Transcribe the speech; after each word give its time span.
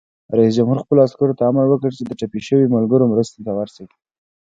رئیس 0.37 0.53
جمهور 0.57 0.77
خپلو 0.83 0.99
عسکرو 1.07 1.37
ته 1.37 1.43
امر 1.49 1.65
وکړ؛ 1.69 1.91
د 2.09 2.11
ټپي 2.19 2.39
شویو 2.47 2.73
ملګرو 2.75 3.09
مرستې 3.13 3.39
ته 3.45 3.51
ورشئ! 3.57 3.85